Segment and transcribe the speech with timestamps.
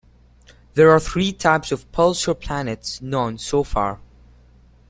[0.73, 3.99] There are three types of pulsar planets known so far.